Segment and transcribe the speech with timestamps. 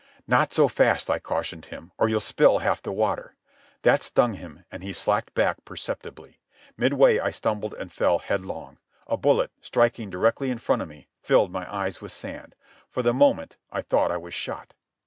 [0.25, 3.35] "Not so fast," I cautioned him, "or you'll spill half the water."
[3.83, 6.39] That stung him, and he slacked back perceptibly.
[6.75, 8.79] Midway I stumbled and fell headlong.
[9.05, 12.55] A bullet, striking directly in front of me, filled my eyes with sand.
[12.89, 14.73] For the moment I thought I was shot.